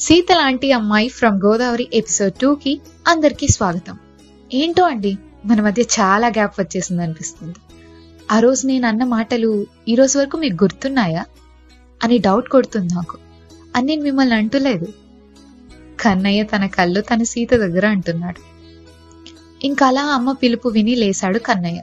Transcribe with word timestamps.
సీత 0.00 0.26
లాంటి 0.32 0.72
అమ్మాయి 0.72 1.08
from 1.08 1.40
Godavari 1.44 1.88
episode 1.94 2.32
two 2.32 2.54
కి 2.54 2.80
అందరికీ 3.08 3.48
స్వాగతం. 3.48 3.98
ఏంటో 4.54 4.84
అండి 4.84 5.18
మన 5.46 5.60
మధ్య 5.60 5.82
చాలా 5.82 6.26
గ్యాప్ 6.28 6.60
వచ్చేసింది 6.60 7.02
అనిపిస్తుంది. 7.02 7.54
ఆ 8.32 8.38
రోజు 8.40 8.66
నేను 8.66 8.86
అన్న 8.86 9.04
మాటలు 9.04 9.66
ఈ 9.88 9.94
రోజు 9.94 10.18
వరకు 10.18 10.36
మీకు 10.36 10.64
గుర్తున్నాయా? 10.64 11.24
అని 12.04 12.18
డౌట్ 12.18 12.48
కొడుతుంది 12.48 12.94
నాకు. 12.94 13.18
అని 13.76 13.86
నేను 13.86 14.02
మిమ్మల్ని 14.02 14.34
అంటులేదు. 14.34 14.86
కన్నయ్య 16.00 16.42
తన 16.42 16.66
కళ్ళు 16.66 17.00
తన 17.00 17.22
సీత 17.22 17.54
దగ్గర 17.54 17.86
అంటున్నాడు. 17.86 18.42
ఇంకా 19.66 19.86
అలా 19.86 20.02
అమ్మ 20.02 20.32
పిలుపు 20.32 20.68
విని 20.68 20.94
లేశాడు 20.94 21.38
కన్నయ్య. 21.38 21.82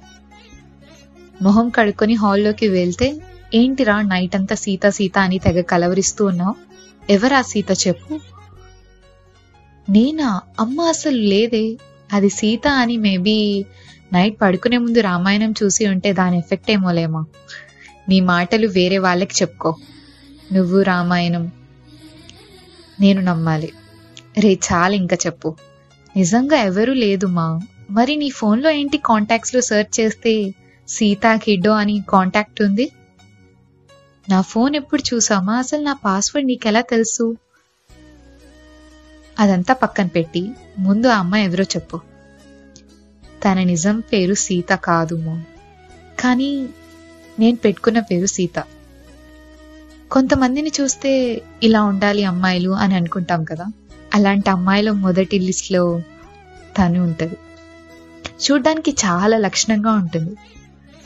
మొహం 1.41 1.69
కడుక్కొని 1.69 2.13
హాల్లోకి 2.13 2.67
వెళ్తే 2.67 3.21
ఏంటిరా 3.53 4.01
నైట్ 4.01 4.35
అంతా 4.35 4.55
సీత 4.55 4.89
సీత 4.89 5.17
అని 5.17 5.39
తెగ 5.39 5.61
కలవరిస్తూ 5.61 6.25
ఉన్నావు? 6.25 6.74
ఎవరా 7.09 7.41
సీత 7.41 7.87
చెప్పు? 7.87 8.19
నేనా? 9.89 10.41
అమ్మ 10.59 10.81
అసలు 10.81 11.17
లేదే. 11.17 11.77
అది 12.13 12.29
సీత 12.29 12.67
అని 12.67 12.97
మేబీ 12.97 13.65
నైట్ 14.13 14.41
పడుకునే 14.41 14.77
ముందు 14.77 15.01
రామాయణం 15.01 15.53
చూసి 15.63 15.87
ఉంటే 15.87 16.13
దాని 16.13 16.37
ఎఫెక్ట్ 16.37 16.71
ఏమోలేమా. 16.71 17.25
నీ 18.09 18.19
మాటలు 18.19 18.67
వేరే 18.67 18.97
వాళ్ళకి 18.97 19.33
చెప్పుకో. 19.41 19.75
నువ్వు 20.53 20.81
రామాయణం. 20.81 21.51
నేను 22.99 23.21
నమ్మాలి. 23.21 23.71
రే 24.39 24.53
చాలు 24.53 24.95
ఇంకా 24.95 25.17
చెప్పు. 25.25 25.55
నిజంగా 26.15 26.57
ఎవరూ 26.57 26.93
లేదు 26.93 27.25
మా. 27.25 27.61
మరి 27.91 28.15
నీ 28.15 28.29
ఫోన్లో 28.29 28.69
ఏంటి 28.69 28.97
కాంటాక్ట్స్లో 28.97 29.61
సెర్చ్ 29.61 29.99
చేస్తే 29.99 30.53
సీతా 30.87 31.35
కిడ్డో 31.35 31.71
అని 31.71 32.03
కాంటాక్ట్ 32.09 32.61
ఉంది? 32.61 32.91
నా 34.29 34.41
ఫోన్ 34.41 34.75
ఎప్పుడు 34.75 35.03
చూసామా? 35.13 35.57
అసలు 35.57 35.83
నా 35.83 35.93
పాస్వర్డ్ 35.93 36.47
నీకెలా 36.47 36.81
తెలుసు? 36.81 37.37
అదంతా 39.39 39.73
పక్కన 39.73 40.07
పెట్టి 40.07 40.49
ముందు 40.79 41.07
ఆ 41.07 41.17
అమ్మాయి 41.17 41.45
ఎవరో 41.45 41.63
చెప్పు. 41.63 41.99
తన 43.45 43.53
నిజం 43.53 43.99
పేరు 43.99 44.33
సీత 44.33 44.75
కాదు 44.75 45.41
కానీ 46.19 46.69
నేను 47.39 47.57
పెట్టుకున్న 47.57 47.99
పేరు 47.99 48.25
సీత. 48.25 48.63
కొంతమందిని 50.11 50.71
చూస్తే 50.81 51.41
ఇలా 51.63 51.83
ఉండాలి 51.83 52.23
అమ్మాయిలు 52.23 52.69
అని 52.69 52.95
అనుకుంటాం 52.95 53.43
కదా? 53.43 53.65
అలాంటి 54.13 54.49
అమ్మాయిల 54.49 54.91
మొదటి 54.91 55.39
లిస్ట్లో 55.39 56.01
తను 56.77 57.03
ఉంటుంది. 57.03 57.37
చూడ్డానికి 58.43 58.91
చాలా 58.91 59.37
లక్షణంగా 59.37 59.91
ఉంటుంది. 59.91 60.35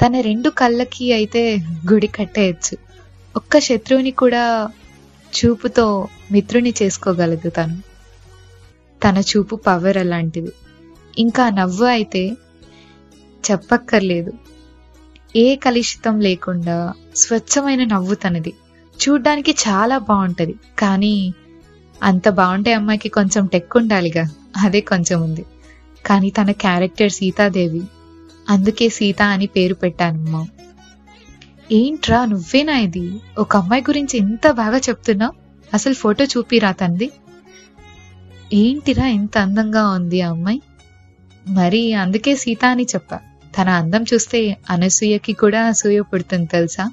తన 0.06 0.20
రెండు 0.20 0.50
కళ్ళకి 0.50 1.14
అయితే 1.14 1.58
గుడి 1.92 2.08
కట్టేయచ్చు. 2.08 2.89
ఒక్క 3.36 3.60
శత్రువుని 3.60 4.12
కూడా 4.12 4.70
చూపుతో 5.34 6.08
మిత్రుని 6.32 6.74
చేసుకోగలదు 6.82 7.50
తను 7.50 7.78
తన 9.04 9.18
చూపు 9.18 9.56
పవర్ 9.56 9.98
అలాంటిది. 9.98 10.52
ఇంకా 11.18 11.50
నవ్వు 11.50 11.86
అయితే 11.86 12.32
చెప్పక్కర్లేదు. 13.52 14.34
ఏ 15.36 15.56
కలుషితం 15.56 16.20
లేకుండా 16.20 16.94
స్వచ్ఛమైన 17.16 17.84
నవ్వు 17.84 18.16
తనది. 18.16 18.54
చూడ్డానికి 19.00 19.52
చాలా 19.52 19.98
బాగుంటది 19.98 20.56
కానీ 20.80 21.34
అంత 22.04 22.30
బాగుంటే 22.30 22.74
అమ్మాయికి 22.74 23.10
కొంచెం 23.10 23.46
టెక్ 23.46 23.78
ఉండాలిగా. 23.78 24.26
అదే 24.56 24.82
కొంచెం 24.82 25.22
ఉంది. 25.22 25.46
కానీ 26.06 26.30
తన 26.30 26.52
క్యారెక్టర్ 26.52 27.12
సీతాదేవి. 27.12 27.82
అందుకే 28.50 28.90
సీత 28.90 29.22
అని 29.22 29.48
పేరు 29.48 29.74
పెట్టానమ్మా 29.74 30.46
ఏంట్రా 31.72 32.26
నువ్వేనా 32.26 32.78
ఇది 32.78 33.12
ఒక 33.38 33.58
అమ్మాయి 33.58 33.82
గురించి 33.82 34.20
ఎంత 34.20 34.52
బాగా 34.52 34.78
చెప్తున్నావు 34.78 35.34
అసలు 35.74 35.94
ఫోటో 35.94 36.26
చూపిరా 36.26 36.72
తంది. 36.72 37.12
ఏంటిరా 38.54 39.08
ఎంత 39.08 39.38
అందంగా 39.38 39.90
ఉంది 39.90 40.22
ఆ 40.22 40.30
అమ్మాయి? 40.30 40.62
మరి 41.48 41.94
అందుకే 41.94 42.36
సీత 42.36 42.66
అని 42.66 42.84
చెప్పా. 42.84 43.20
తన 43.58 43.70
అందం 43.70 44.04
చూస్తే 44.04 44.58
అనసూయకి 44.70 45.34
కూడా 45.34 45.66
అసూయ 45.66 46.02
పుడుతుంది 46.02 46.46
తెలుసా? 46.46 46.92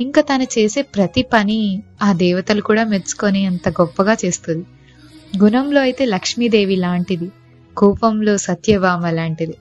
ఇంకా 0.00 0.22
తను 0.22 0.42
చేసే 0.42 0.82
ప్రతి 0.82 1.22
పని 1.22 1.82
ఆ 2.02 2.12
దేవతలు 2.12 2.60
కూడా 2.60 2.84
మెచ్చుకొని 2.84 3.46
అంత 3.46 3.68
గొప్పగా 3.68 4.16
చేస్తుంది. 4.24 4.66
గుణంలో 5.38 5.80
అయితే 5.80 6.04
లక్ష్మీదేవి 6.04 6.76
లాంటిది. 6.76 7.30
కోపంలో 7.76 8.36
సత్యభామ 8.36 9.10
లాంటిది. 9.10 9.54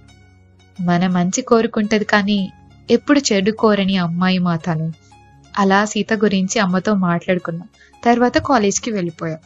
మన 0.81 1.07
మంచి 1.07 1.41
కోరుకుంటది 1.41 2.05
కానీ 2.05 2.51
ఎప్పుడు 2.91 3.21
చెడు 3.33 3.51
కోరని 3.51 3.97
అమ్మాయి 3.97 4.39
మా 4.39 4.55
తను 4.55 4.93
అలా 5.57 5.85
సీత 5.85 6.13
గురించి 6.13 6.59
అమ్మతో 6.59 6.93
మాట్లాడుకున్నాం. 6.93 7.69
తర్వాత 8.03 8.37
కాలేజ్కి 8.37 8.91
వెళ్ళిపోయాం. 8.91 9.39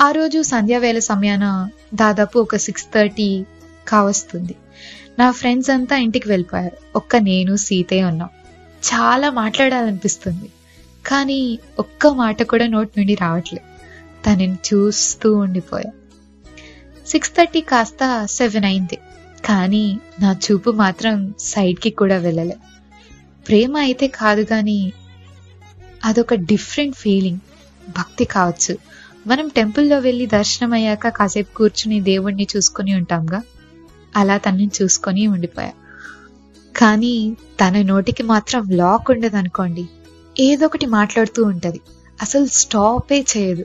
ఆ 0.00 0.10
రోజు 0.10 0.42
సంధ్యావేళ 0.42 0.98
సమయాన 0.98 1.70
దాదాపు 1.94 2.38
ఒక 2.38 2.56
సిక్స్ 2.56 2.86
థర్టీ 2.94 3.44
కావస్తుంది. 3.88 4.54
నా 5.18 5.30
ఫ్రెండ్స్ 5.30 5.70
అంతా 5.70 5.96
ఇంటికి 5.96 6.28
వెళ్ళిపోయారు. 6.28 6.76
ఒక్క 6.96 7.16
నేను 7.16 7.56
సీతే 7.56 8.04
ఉన్నాం. 8.04 8.28
చాలా 8.94 9.30
మాట్లాడాలనిపిస్తుంది. 9.30 10.52
కానీ 11.06 11.58
ఒక్క 11.78 12.06
మాట 12.06 12.42
కూడా 12.42 12.66
నోట్ 12.66 12.90
నుండి 12.98 13.14
రావట్లేదు. 13.14 13.78
తనని 14.26 14.54
చూస్తూ 14.54 15.34
ఉండిపోయా. 15.34 15.92
సిక్స్ 17.06 17.30
థర్టీ 17.30 17.60
కాస్త 17.60 18.24
సెవెన్ 18.24 18.64
అయింది. 18.64 18.98
కానీ 19.44 20.00
నా 20.20 20.32
చూపు 20.32 20.70
మాత్రం 20.70 21.34
సైడ్కి 21.40 21.90
కూడా 21.90 22.16
వెళ్ళలే. 22.16 22.56
ప్రేమ 23.48 23.76
అయితే 23.76 24.06
కాదు 24.06 24.42
కానీ 24.42 24.92
అదొక 26.04 26.34
డిఫరెంట్ 26.34 26.96
ఫీలింగ్ 26.96 27.38
భక్తి 27.88 28.24
కావచ్చు. 28.24 28.78
మనం 29.26 29.48
టెంపుల్లో 29.48 29.98
వెళ్ళి 29.98 30.26
దర్శనం 30.26 30.72
అయ్యాక 30.72 31.08
కాసేపు 31.08 31.56
కూర్చుని 31.56 32.00
దేవుణ్ణి 32.00 32.46
చూసుకుని 32.56 32.94
ఉంటాంగా? 32.94 33.42
అలా 34.16 34.38
తనని 34.38 34.70
చూసుకొని 34.82 35.26
ఉండిపోయా. 35.26 35.72
కానీ 36.76 37.36
తన 37.60 37.82
నోటికి 37.82 38.22
మాత్రం 38.22 38.70
లాక్ 38.70 39.10
ఉండదు 39.10 39.36
అనుకోండి 39.36 39.88
ఏదో 40.40 40.66
ఒకటి 40.66 40.86
మాట్లాడుతూ 40.86 41.44
ఉంటది. 41.44 41.80
అసలు 42.22 42.46
స్టాపే 42.46 43.24
చేయదు. 43.36 43.64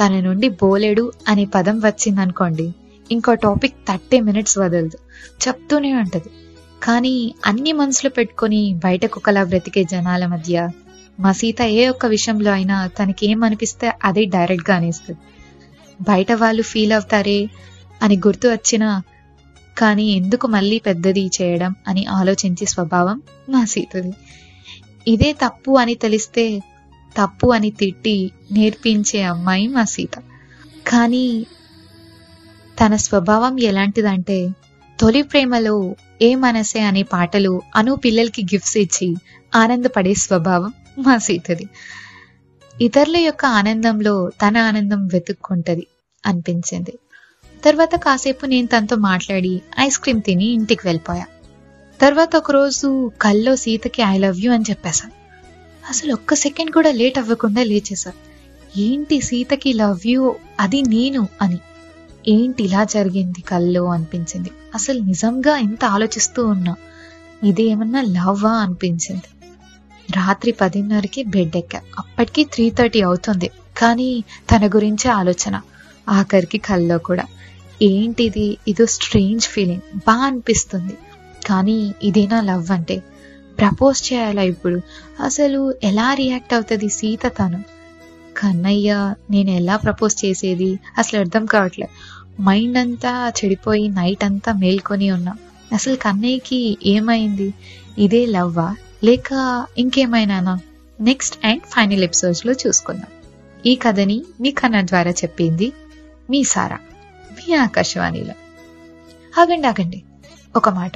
తన 0.00 0.20
నుండి 0.20 0.48
బోలేడు 0.48 1.12
అనే 1.28 1.44
పదం 1.44 1.78
వచ్చిందనుకోండి. 1.78 2.74
ఇంకో 3.12 3.34
టాపిక్ 3.34 3.74
థర్టీ 3.88 4.20
మినిట్స్ 4.20 4.58
వదలదు. 4.58 4.98
చెప్తూనే 5.42 5.94
ఉంటది. 5.94 6.30
కానీ 6.82 7.34
అన్ని 7.46 7.72
మనసులో 7.72 8.10
పెట్టుకొని 8.10 8.74
బయటకు 8.84 9.20
ఒకలా 9.20 9.44
బ్రతికే 9.44 9.84
జనాల 9.84 10.26
మధ్య 10.26 10.68
మా 11.20 11.32
సీత 11.32 11.62
ఏ 11.62 11.88
ఒక్క 11.88 12.06
విషయంలో 12.06 12.50
అయినా 12.52 12.86
తనకి 12.86 13.30
ఏమనిపిస్తే 13.30 13.92
అదే 14.04 14.24
డైరెక్ట్గా 14.24 14.76
అనేస్తుంది. 14.76 15.20
బయట 16.00 16.32
వాళ్ళు 16.32 16.62
ఫీల్ 16.62 16.92
అవుతారే 16.92 17.40
అని 18.02 18.16
గుర్తు 18.16 18.48
వచ్చినా 18.48 19.02
కానీ 19.78 20.06
ఎందుకు 20.12 20.46
మళ్ళీ 20.46 20.78
పెద్దది 20.78 21.26
చేయడం 21.26 21.74
అని 21.88 22.06
ఆలోచించే 22.06 22.66
స్వభావం 22.66 23.18
మా 23.48 23.64
సీతది. 23.64 24.12
ఇదే 25.08 25.32
తప్పు 25.32 25.70
అని 25.72 25.94
తెలిస్తే 25.94 26.44
తప్పు 27.16 27.46
అని 27.46 27.70
తిట్టి 27.70 28.16
నేర్పించే 28.52 29.22
అమ్మాయి 29.22 29.66
మా 29.66 29.84
సీత. 29.84 30.16
కానీ 30.88 31.24
తన 32.82 32.96
స్వభావం 32.96 33.60
ఎలాంటిదంటే 33.60 34.36
తొలి 34.98 35.22
ప్రేమలో 35.22 35.74
ఏ 36.22 36.34
మనసే 36.34 36.80
అనే 36.80 37.02
పాటలు 37.02 37.62
అను 37.74 37.94
పిల్లలకి 37.94 38.42
గిఫ్ట్స్ 38.42 38.76
ఇచ్చి 38.76 39.08
ఆనందపడే 39.54 40.14
స్వభావం 40.14 40.72
మా 40.98 41.18
సీతది. 41.18 41.66
ఇతరుల 42.80 43.16
యొక్క 43.16 43.44
ఆనందంలో 43.44 44.14
తన 44.42 44.56
ఆనందం 44.58 45.06
వెతుక్కుంటది 45.06 45.86
అనిపించింది. 46.26 46.94
తర్వాత 47.64 47.94
కాసేపు 47.96 48.46
నేను 48.46 48.66
తనతో 48.66 48.96
మాట్లాడి 48.96 49.62
ఐస్ 49.80 49.98
క్రీమ్ 49.98 50.22
తిని 50.22 50.44
ఇంటికి 50.44 50.86
వెళ్ళిపోయా. 50.86 51.26
తర్వాత 52.00 52.36
ఒకరోజు 52.36 53.10
కల్లో 53.20 53.56
సీతకి 53.56 54.02
ఐ 54.02 54.18
లవ్ 54.18 54.40
యూ 54.40 54.52
అని 54.52 54.64
చెప్పేశాను 54.70 55.14
అసలు 55.88 56.12
ఒక్క 56.12 56.34
సెకండ్ 56.34 56.70
కూడా 56.70 56.90
లేట్ 56.90 57.18
అవ్వకుండా 57.18 57.62
లేచేసా 57.62 58.12
ఏంటి 58.76 59.20
సీతకి 59.20 59.72
లవ్ 59.72 60.06
యూ 60.06 60.36
అది 60.60 60.82
నేను 60.82 61.28
అని. 61.40 61.60
ఏంటి 62.28 62.64
ఇలా 62.64 62.84
జరిగింది? 62.84 63.40
కళ్ళు 63.40 63.80
అనిపించింది. 63.80 64.50
అసలు 64.74 65.00
నిజంగా 65.00 65.56
ఎంత 65.56 65.84
ఆలోచిస్తూ 65.84 66.46
ఉన్నా. 66.46 66.76
ఇది 67.44 67.62
ఏమన్నా 67.62 68.00
లవ్వా 68.00 68.50
అనిపించింది. 68.50 69.22
రాత్రి 70.12 70.52
పదిన్నరకి 70.52 71.22
బెడ్ 71.22 71.56
ఎక్కా. 71.56 71.80
అప్పటికి 71.98 72.44
త్రీ 72.44 72.70
థర్టీ 72.70 73.02
అవుతుంది. 73.02 73.50
కానీ 73.76 74.24
తన 74.50 74.66
గురించే 74.66 75.10
ఆలోచన. 75.10 75.60
ఆఖరికి 76.08 76.58
కల్లో 76.58 76.98
కూడా. 76.98 77.24
ఏంటిది? 77.82 78.58
ఇదో 78.68 78.86
స్ట్రేంజ్ 78.86 79.48
ఫీలింగ్ 79.48 79.80
బాగా 79.96 80.22
అనిపిస్తుంది. 80.22 80.96
కానీ 81.46 81.94
ఇదేనా 82.02 82.40
లవ్ 82.40 82.70
అంటే? 82.70 83.02
ప్రపోజ్ 83.58 84.12
చేయాలా 84.12 84.42
ఇప్పుడు? 84.42 84.80
అసలు 85.22 85.74
ఎలా 85.82 86.14
రియాక్ట్ 86.14 86.54
అవుతుంది 86.54 86.88
సీత 86.88 87.26
తను? 87.26 87.81
కన్నయ్య 88.42 89.14
నేను 89.30 89.50
ఎలా 89.50 89.76
ప్రపోజ్ 89.76 90.24
చేసేది? 90.24 90.78
అసలు 90.98 91.20
అర్థం 91.20 91.46
కావట్లే. 91.46 91.88
మైండ్ 92.40 92.78
అంతా 92.78 93.32
చెడిపోయి 93.44 93.88
నైట్ 93.88 94.24
అంతా 94.24 94.52
మేల్కొని 94.52 95.10
ఉన్నా. 95.10 95.34
అసలు 95.72 95.96
కన్నయ్యకి 95.96 96.78
ఏమైంది? 96.86 97.54
ఇదే 97.98 98.26
లవ్వా? 98.26 98.76
లేక 99.04 99.66
ఇంకేమైనానా? 99.78 100.58
నెక్స్ట్ 101.00 101.46
అండ్ 101.46 101.62
ఫైనల్ 101.62 102.04
ఎపిసోడ్స్లో 102.04 102.52
చూసుకుందాం. 102.52 103.06
ఈ 103.66 103.74
కథని 103.74 104.22
మీ 104.40 104.50
కన్న 104.50 104.80
ద్వారా 104.80 105.10
చెప్పింది 105.10 105.72
మీ 106.30 106.44
సారా 106.44 106.78
మీ 107.32 107.54
ఆకాశవాణిలో. 107.54 108.34
ఆగండి 109.40 109.66
ఆగండి. 109.66 110.02
ఒక 110.56 110.68
మాట. 110.68 110.92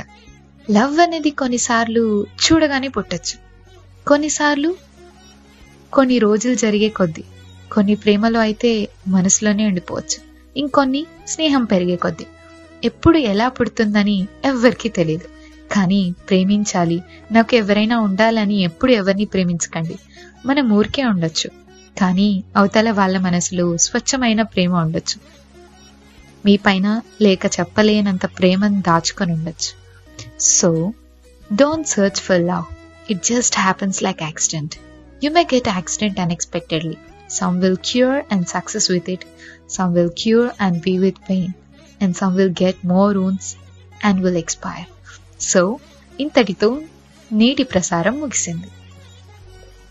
లవ్ 0.71 1.01
అనేది 1.01 1.31
కొన్నిసార్లు 1.31 2.23
చూడగానే 2.23 2.89
పుట్టచ్చు. 2.89 3.39
కొన్నిసార్లు 4.09 4.77
కొన్ని 5.93 6.19
రోజులు 6.19 6.55
జరిగే 6.55 6.89
కొద్దీ. 6.89 7.25
కొన్ని 7.77 7.95
ప్రేమలు 7.95 8.39
అయితే 8.39 8.89
మనసులోనే 9.09 9.67
ఉండిపోవచ్చు. 9.67 10.19
ఇంకొన్ని 10.57 11.07
స్నేహం 11.29 11.65
పెరిగే 11.65 11.97
కొద్దీ. 11.97 12.27
ఎప్పుడు 12.85 13.19
ఎలా 13.19 13.49
పుడుతుందని 13.49 14.29
ఎవ్వరికీ 14.45 14.89
తెలియదు 14.89 15.29
కానీ 15.75 16.15
ప్రేమించాలి. 16.31 17.03
నాకు 17.33 17.55
ఎవరైనా 17.55 18.01
ఉండాలని 18.01 18.55
ఎప్పుడు 18.55 18.93
ఎవరిని 18.93 19.25
ప్రేమించకండి. 19.25 19.97
మనం 20.47 20.71
ఊరికే 20.71 21.05
ఉండొచ్చు. 21.05 21.51
కానీ 22.01 22.45
అవతల 22.57 22.91
వాళ్ళ 22.91 23.19
మనసులో 23.19 23.77
స్వచ్ఛమైన 23.77 24.43
ప్రేమ 24.43 24.75
ఉండొచ్చు. 24.75 25.21
మీ 26.47 26.57
పైన 26.57 27.01
లేక 27.23 27.47
చెప్పలేనంత 27.47 28.27
ప్రేమను 28.27 28.81
దాచుకొని 28.81 29.33
ఉండొచ్చు. 29.33 29.73
So 30.41 30.93
don't 31.53 31.89
search 31.89 32.21
for 32.21 32.41
love 32.41 32.65
it 33.11 33.25
just 33.25 33.59
happens 33.59 34.03
like 34.03 34.23
accident 34.23 34.75
you 35.25 35.31
may 35.31 35.47
get 35.55 35.69
accident 35.69 36.21
unexpectedly 36.21 36.97
some 37.29 37.61
will 37.61 37.77
cure 37.77 38.33
and 38.33 38.49
success 38.49 38.91
with 38.91 39.11
it 39.11 39.25
some 39.69 39.95
will 39.95 40.11
cure 40.19 40.51
and 40.61 40.79
be 40.79 40.99
with 40.99 41.19
pain 41.29 41.53
and 42.03 42.17
some 42.17 42.37
will 42.37 42.55
get 42.63 42.87
more 42.87 43.15
runes 43.15 43.57
and 44.05 44.23
will 44.25 44.37
expire 44.37 44.87
so 45.41 45.79
ఇంతటితో 46.21 46.83
నేటి 47.33 47.65
ప్రసారం 47.65 48.21
ముగిసింది. 48.21 48.69